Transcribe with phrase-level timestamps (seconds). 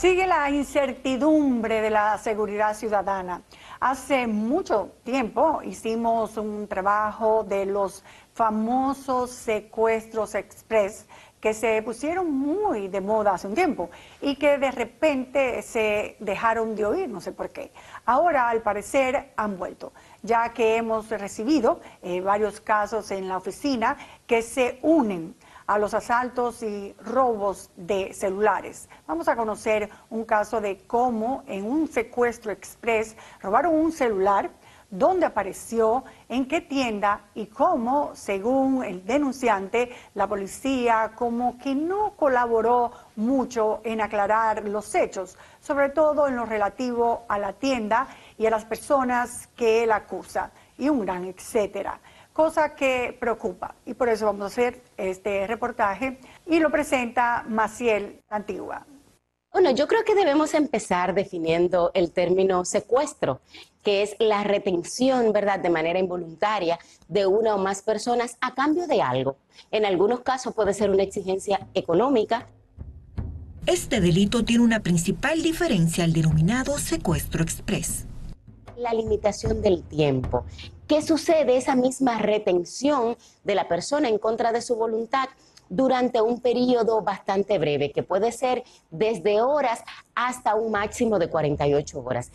[0.00, 3.42] Sigue la incertidumbre de la seguridad ciudadana.
[3.80, 8.02] Hace mucho tiempo hicimos un trabajo de los
[8.32, 11.06] famosos secuestros express
[11.38, 13.90] que se pusieron muy de moda hace un tiempo
[14.22, 17.70] y que de repente se dejaron de oír, no sé por qué.
[18.06, 23.98] Ahora, al parecer, han vuelto, ya que hemos recibido eh, varios casos en la oficina
[24.26, 25.34] que se unen
[25.70, 28.88] a los asaltos y robos de celulares.
[29.06, 34.50] Vamos a conocer un caso de cómo en un secuestro express robaron un celular,
[34.90, 42.16] dónde apareció, en qué tienda y cómo, según el denunciante, la policía como que no
[42.16, 48.44] colaboró mucho en aclarar los hechos, sobre todo en lo relativo a la tienda y
[48.44, 52.00] a las personas que él acusa, y un gran etcétera
[52.32, 53.74] cosa que preocupa.
[53.86, 58.86] Y por eso vamos a hacer este reportaje y lo presenta Maciel Antigua.
[59.52, 63.40] Bueno, yo creo que debemos empezar definiendo el término secuestro,
[63.82, 66.78] que es la retención, ¿verdad?, de manera involuntaria
[67.08, 69.36] de una o más personas a cambio de algo.
[69.72, 72.46] En algunos casos puede ser una exigencia económica.
[73.66, 78.06] Este delito tiene una principal diferencia al denominado secuestro express.
[78.80, 80.46] La limitación del tiempo.
[80.88, 81.58] ¿Qué sucede?
[81.58, 83.14] Esa misma retención
[83.44, 85.28] de la persona en contra de su voluntad
[85.68, 89.80] durante un periodo bastante breve, que puede ser desde horas
[90.14, 92.30] hasta un máximo de 48 horas.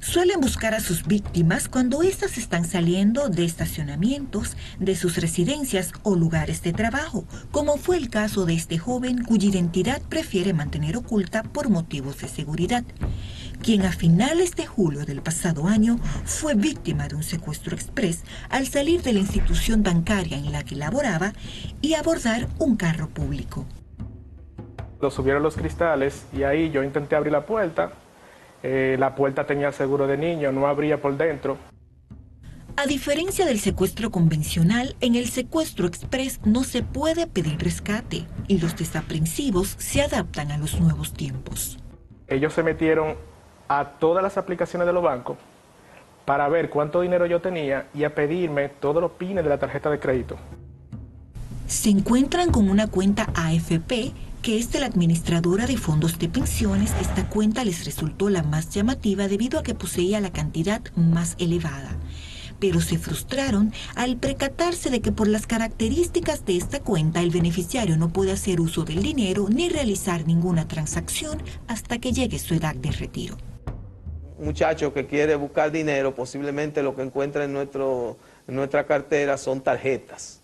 [0.00, 6.16] Suelen buscar a sus víctimas cuando éstas están saliendo de estacionamientos, de sus residencias o
[6.16, 11.42] lugares de trabajo, como fue el caso de este joven cuya identidad prefiere mantener oculta
[11.42, 12.84] por motivos de seguridad
[13.66, 18.68] quien a finales de julio del pasado año fue víctima de un secuestro express al
[18.68, 21.32] salir de la institución bancaria en la que laboraba
[21.80, 23.66] y abordar un carro público.
[25.00, 27.90] Lo subieron los cristales y ahí yo intenté abrir la puerta.
[28.62, 31.58] Eh, la puerta tenía seguro de niño, no abría por dentro.
[32.76, 38.60] A diferencia del secuestro convencional, en el secuestro express no se puede pedir rescate y
[38.60, 41.80] los desaprensivos se adaptan a los nuevos tiempos.
[42.28, 43.16] Ellos se metieron
[43.68, 45.36] a todas las aplicaciones de los bancos
[46.26, 49.88] para ver cuánto dinero yo tenía y a pedirme todos los pines de la tarjeta
[49.88, 50.36] de crédito.
[51.66, 54.12] Se encuentran con una cuenta AFP
[54.42, 56.92] que es de la administradora de fondos de pensiones.
[57.00, 61.96] Esta cuenta les resultó la más llamativa debido a que poseía la cantidad más elevada.
[62.60, 67.96] Pero se frustraron al percatarse de que por las características de esta cuenta el beneficiario
[67.96, 72.74] no puede hacer uso del dinero ni realizar ninguna transacción hasta que llegue su edad
[72.76, 73.36] de retiro
[74.38, 78.16] muchacho que quiere buscar dinero, posiblemente lo que encuentra en, nuestro,
[78.46, 80.40] nuestra cartera son tarjetas.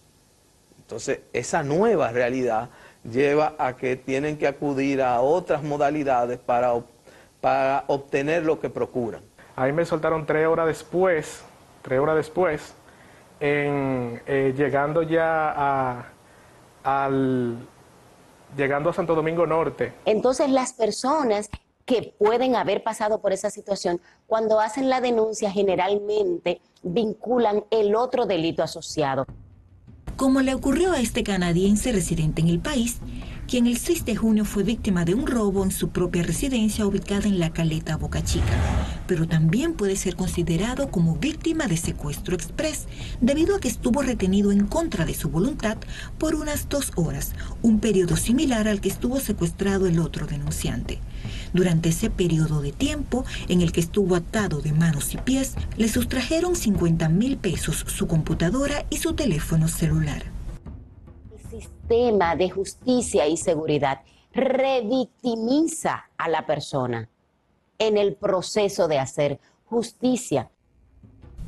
[0.79, 2.71] Entonces, esa nueva realidad
[3.05, 6.75] lleva a que tienen que acudir a otras modalidades para,
[7.41, 9.23] para obtener lo que procuran.
[9.57, 11.43] Ahí me soltaron tres horas después,
[11.83, 12.75] tres horas después,
[13.41, 16.07] en, eh, llegando ya a,
[16.85, 17.57] al,
[18.57, 19.93] llegando a Santo Domingo Norte.
[20.05, 21.51] Entonces las personas
[21.85, 28.27] que pueden haber pasado por esa situación, cuando hacen la denuncia generalmente vinculan el otro
[28.27, 29.27] delito asociado.
[30.17, 32.99] Como le ocurrió a este canadiense residente en el país,
[33.49, 37.27] quien el 6 de junio fue víctima de un robo en su propia residencia ubicada
[37.29, 38.53] en la caleta Boca Chica,
[39.07, 42.87] pero también puede ser considerado como víctima de secuestro express
[43.21, 45.77] debido a que estuvo retenido en contra de su voluntad
[46.19, 47.33] por unas dos horas,
[47.63, 51.01] un periodo similar al que estuvo secuestrado el otro denunciante.
[51.53, 55.89] Durante ese periodo de tiempo en el que estuvo atado de manos y pies, le
[55.89, 60.23] sustrajeron 50 mil pesos, su computadora y su teléfono celular
[61.53, 64.01] sistema de justicia y seguridad
[64.33, 67.09] revictimiza a la persona
[67.79, 70.51] en el proceso de hacer justicia.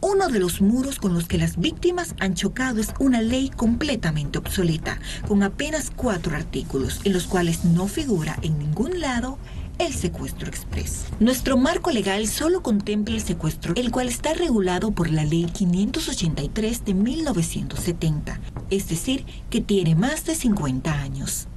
[0.03, 4.39] Uno de los muros con los que las víctimas han chocado es una ley completamente
[4.39, 9.39] obsoleta, con apenas cuatro artículos, en los cuales no figura en ningún lado
[9.79, 11.07] el secuestro express.
[11.21, 16.85] Nuestro marco legal solo contempla el secuestro, el cual está regulado por la Ley 583
[16.85, 18.41] de 1970,
[18.71, 21.49] es decir, que tiene más de 50 años.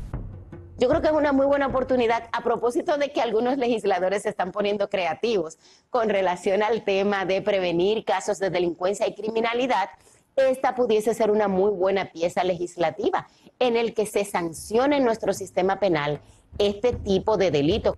[0.79, 4.29] Yo creo que es una muy buena oportunidad a propósito de que algunos legisladores se
[4.29, 5.57] están poniendo creativos
[5.89, 9.89] con relación al tema de prevenir casos de delincuencia y criminalidad.
[10.35, 13.27] Esta pudiese ser una muy buena pieza legislativa
[13.57, 16.21] en el que se sancione nuestro sistema penal
[16.57, 17.95] este tipo de delito.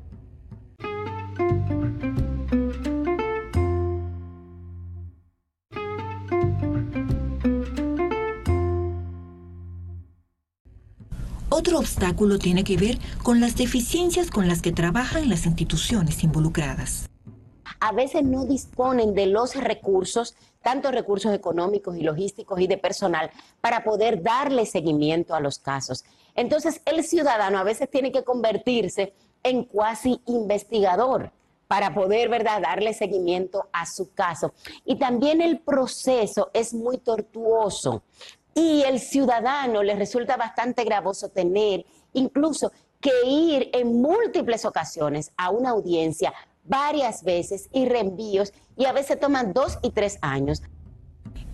[11.59, 17.09] Otro obstáculo tiene que ver con las deficiencias con las que trabajan las instituciones involucradas.
[17.81, 23.29] A veces no disponen de los recursos, tanto recursos económicos y logísticos y de personal,
[23.59, 26.05] para poder darle seguimiento a los casos.
[26.39, 29.11] Entonces, el ciudadano a veces tiene que convertirse
[29.43, 31.33] en cuasi investigador
[31.67, 34.53] para poder, darle seguimiento a su caso.
[34.85, 38.03] Y también el proceso es muy tortuoso
[38.55, 42.71] y el ciudadano le resulta bastante gravoso tener incluso
[43.01, 46.33] que ir en múltiples ocasiones a una audiencia
[46.63, 50.61] varias veces y reenvíos y a veces toman dos y tres años.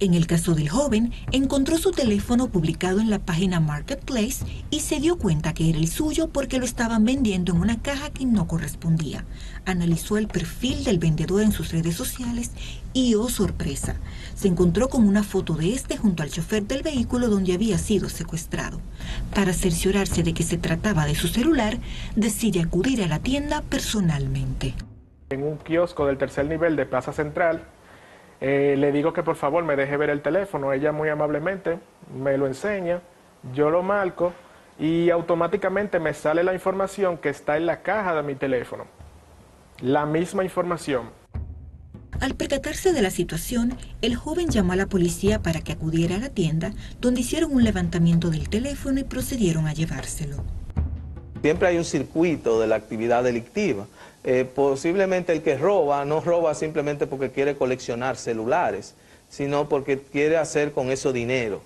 [0.01, 4.99] En el caso del joven, encontró su teléfono publicado en la página Marketplace y se
[4.99, 8.45] dio cuenta que era el suyo porque lo estaban vendiendo en una caja que no
[8.45, 9.23] correspondía.
[9.65, 12.51] Analizó el perfil del vendedor en sus redes sociales
[12.91, 13.95] y, oh sorpresa,
[14.35, 18.09] se encontró con una foto de este junto al chofer del vehículo donde había sido
[18.09, 18.81] secuestrado.
[19.33, 21.77] Para cerciorarse de que se trataba de su celular,
[22.17, 24.73] decide acudir a la tienda personalmente.
[25.29, 27.63] En un kiosco del tercer nivel de Plaza Central,
[28.47, 30.71] eh, le digo que por favor me deje ver el teléfono.
[30.71, 31.79] Ella muy amablemente
[32.15, 33.01] me lo enseña,
[33.55, 34.33] yo lo marco
[34.77, 38.85] y automáticamente me sale la información que está en la caja de mi teléfono.
[39.81, 41.09] La misma información.
[42.21, 46.19] Al percatarse de la situación, el joven llamó a la policía para que acudiera a
[46.19, 46.71] la tienda,
[47.01, 50.43] donde hicieron un levantamiento del teléfono y procedieron a llevárselo.
[51.45, 53.85] Siempre hay un circuito de la actividad delictiva.
[54.23, 58.95] Eh, posiblemente el que roba no roba simplemente porque quiere coleccionar celulares,
[59.29, 61.61] sino porque quiere hacer con eso dinero.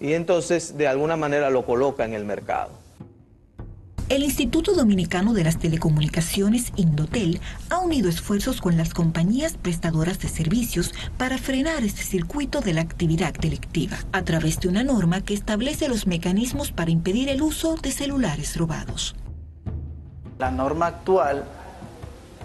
[0.00, 2.70] Y entonces de alguna manera lo coloca en el mercado.
[4.08, 10.28] El Instituto Dominicano de las Telecomunicaciones, Indotel, ha unido esfuerzos con las compañías prestadoras de
[10.28, 15.34] servicios para frenar este circuito de la actividad delictiva, a través de una norma que
[15.34, 19.14] establece los mecanismos para impedir el uso de celulares robados.
[20.38, 21.44] La norma actual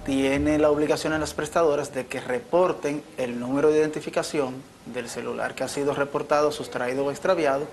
[0.06, 4.56] tiene la obligación en las prestadoras de que reporten el número de identificación
[4.86, 7.68] del celular que ha sido reportado, sustraído o extraviado.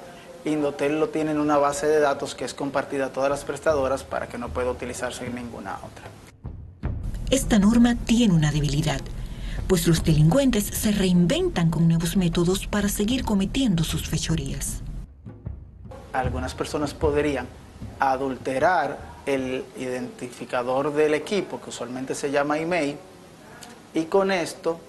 [0.44, 4.04] Indotel lo tiene en una base de datos que es compartida a todas las prestadoras
[4.04, 6.04] para que no pueda utilizarse en ninguna otra.
[7.30, 9.00] Esta norma tiene una debilidad,
[9.68, 14.80] pues los delincuentes se reinventan con nuevos métodos para seguir cometiendo sus fechorías.
[16.12, 17.46] Algunas personas podrían
[18.00, 22.96] adulterar el identificador del equipo, que usualmente se llama email,
[23.94, 24.80] y con esto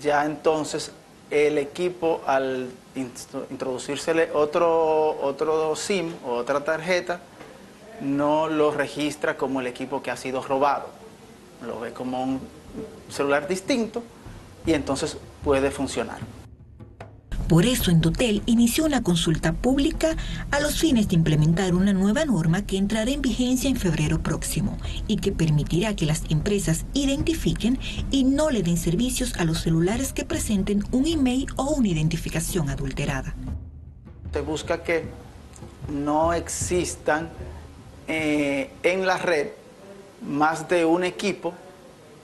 [0.00, 0.92] ya entonces
[1.30, 7.20] el equipo al introducírsele otro, otro SIM o otra tarjeta,
[8.00, 10.86] no lo registra como el equipo que ha sido robado.
[11.66, 12.40] Lo ve como un
[13.08, 14.02] celular distinto
[14.66, 16.18] y entonces puede funcionar.
[17.48, 20.16] Por eso Endotel inició una consulta pública
[20.50, 24.76] a los fines de implementar una nueva norma que entrará en vigencia en febrero próximo
[25.06, 27.78] y que permitirá que las empresas identifiquen
[28.10, 32.68] y no le den servicios a los celulares que presenten un email o una identificación
[32.68, 33.34] adulterada.
[34.30, 35.04] Se busca que
[35.90, 37.30] no existan
[38.08, 39.48] eh, en la red
[40.20, 41.54] más de un equipo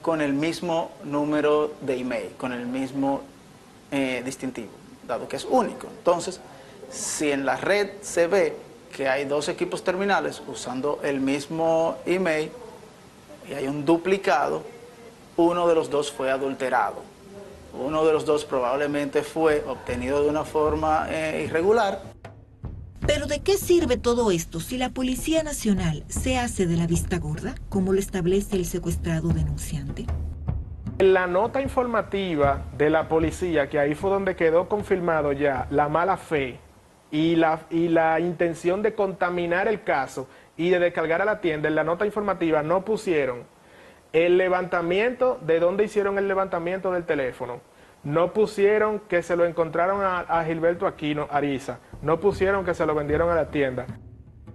[0.02, 3.22] con el mismo número de email, con el mismo
[3.90, 5.86] eh, distintivo dado que es único.
[5.86, 6.40] Entonces,
[6.90, 8.56] si en la red se ve
[8.94, 12.50] que hay dos equipos terminales usando el mismo email
[13.48, 14.62] y hay un duplicado,
[15.36, 17.02] uno de los dos fue adulterado.
[17.72, 22.00] Uno de los dos probablemente fue obtenido de una forma eh, irregular.
[23.05, 27.19] Pero ¿de qué sirve todo esto si la Policía Nacional se hace de la vista
[27.19, 30.06] gorda, como lo establece el secuestrado denunciante?
[30.98, 36.17] La nota informativa de la policía, que ahí fue donde quedó confirmado ya la mala
[36.17, 36.60] fe
[37.10, 41.69] y la, y la intención de contaminar el caso y de descargar a la tienda,
[41.69, 43.43] en la nota informativa no pusieron
[44.13, 47.60] el levantamiento, de dónde hicieron el levantamiento del teléfono,
[48.05, 52.86] no pusieron que se lo encontraron a, a Gilberto Aquino Ariza, no pusieron que se
[52.86, 53.86] lo vendieron a la tienda.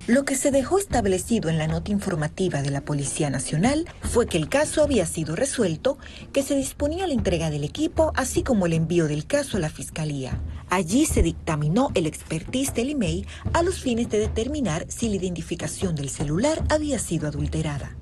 [0.08, 4.38] Lo que se dejó establecido en la nota informativa de la Policía Nacional fue que
[4.38, 5.98] el caso había sido resuelto,
[6.34, 9.70] que se disponía la entrega del equipo, así como el envío del caso a la
[9.70, 10.40] Fiscalía.
[10.70, 15.96] Allí se dictaminó el expertise del email a los fines de determinar si la identificación
[15.96, 17.96] del celular había sido adulterada.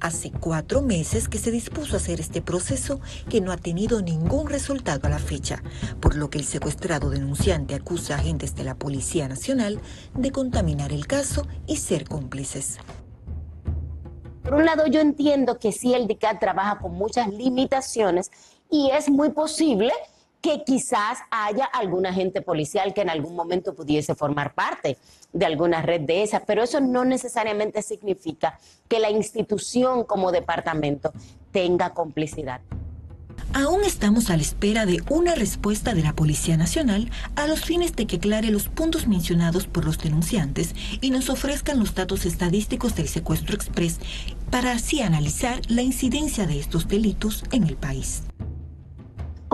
[0.00, 4.48] Hace cuatro meses que se dispuso a hacer este proceso que no ha tenido ningún
[4.48, 5.62] resultado a la fecha,
[6.00, 9.80] por lo que el secuestrado denunciante acusa a agentes de la Policía Nacional
[10.14, 12.78] de contaminar el caso y ser cómplices.
[14.42, 18.30] Por un lado, yo entiendo que sí, el DICAT trabaja con muchas limitaciones
[18.70, 19.92] y es muy posible
[20.40, 24.98] que quizás haya algún agente policial que en algún momento pudiese formar parte
[25.32, 31.12] de alguna red de esas, pero eso no necesariamente significa que la institución como departamento
[31.52, 32.60] tenga complicidad.
[33.54, 37.96] Aún estamos a la espera de una respuesta de la Policía Nacional a los fines
[37.96, 42.94] de que aclare los puntos mencionados por los denunciantes y nos ofrezcan los datos estadísticos
[42.94, 44.00] del secuestro express
[44.50, 48.22] para así analizar la incidencia de estos delitos en el país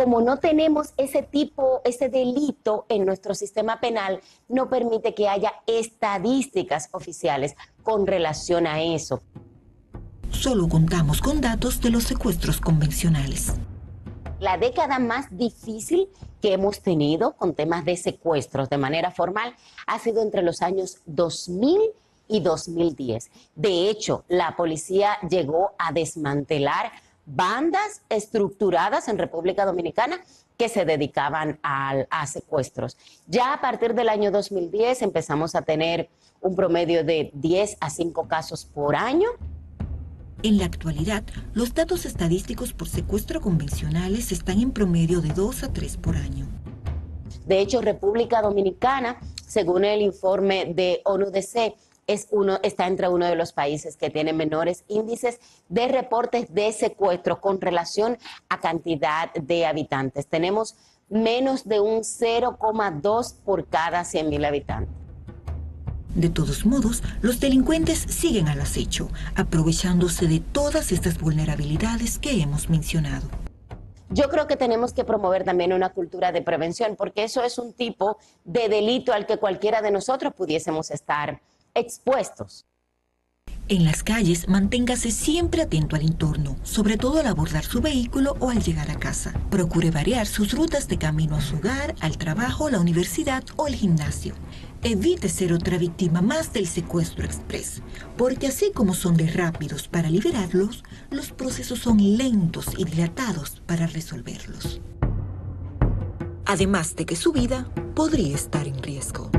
[0.04, 4.20] como no tenemos ese tipo, ese delito en nuestro sistema penal,
[4.50, 9.22] no permite que haya estadísticas oficiales con relación a eso.
[10.30, 13.54] Solo contamos con datos de los secuestros convencionales.
[14.40, 16.10] La década más difícil
[16.42, 19.54] que hemos tenido con temas de secuestros de manera formal
[19.86, 21.80] ha sido entre los años 2000
[22.28, 23.30] y 2010.
[23.54, 26.92] De hecho, la policía llegó a desmantelar
[27.26, 30.20] bandas estructuradas en República Dominicana
[30.56, 32.96] que se dedicaban a, secuestros.
[33.26, 36.08] Ya a partir del año 2010 empezamos a tener
[36.40, 39.28] un promedio de 10 a 5 casos por año.
[40.42, 45.72] En la actualidad, los datos estadísticos por secuestro convencionales están en promedio de 2 a
[45.72, 46.46] 3 por año.
[47.46, 51.74] De hecho, República Dominicana, según el informe de ONUDC,
[52.06, 56.72] es uno, está entre uno de los países que tiene menores índices de reportes de
[56.72, 58.18] secuestro con relación
[58.48, 60.26] a cantidad de habitantes.
[60.26, 60.76] Tenemos
[61.08, 64.94] menos de un 0,2 por cada 100.000 habitantes.
[66.14, 72.70] De todos modos, los delincuentes siguen al acecho, aprovechándose de todas estas vulnerabilidades que hemos
[72.70, 73.28] mencionado.
[74.10, 77.72] Yo creo que tenemos que promover también una cultura de prevención, porque eso es un
[77.72, 81.40] tipo de delito al que cualquiera de nosotros pudiésemos estar
[81.74, 82.66] expuestos.
[83.66, 88.50] En las calles, manténgase siempre atento al entorno, sobre todo al abordar su vehículo o
[88.50, 89.32] al llegar a casa.
[89.50, 93.74] Procure variar sus rutas de camino a su hogar, al trabajo, la universidad o el
[93.74, 94.34] gimnasio.
[94.82, 97.80] Evite ser otra víctima más del secuestro express,
[98.18, 103.86] porque así como son de rápidos para liberarlos, los procesos son lentos y dilatados para
[103.86, 104.82] resolverlos.
[106.44, 109.30] Además de que su vida podría estar en riesgo.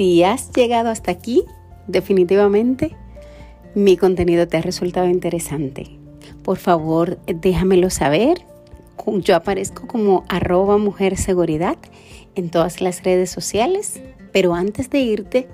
[0.00, 1.44] Si has llegado hasta aquí,
[1.86, 2.96] definitivamente
[3.74, 5.98] mi contenido te ha resultado interesante.
[6.42, 8.38] Por favor, déjamelo saber.
[9.06, 11.76] Yo aparezco como arroba mujer seguridad
[12.34, 14.00] en todas las redes sociales,
[14.32, 15.48] pero antes de irte,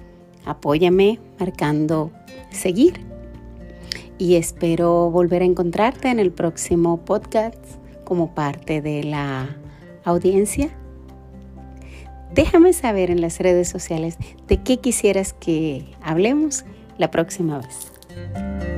[0.44, 2.12] apóyame marcando
[2.52, 3.00] seguir.
[4.16, 7.58] Y espero volver a encontrarte en el próximo podcast
[8.04, 9.56] como parte de la
[10.04, 10.70] audiencia
[12.32, 14.16] Déjame saber en las redes sociales
[14.48, 16.64] de qué quisieras que hablemos
[16.98, 18.75] la próxima vez.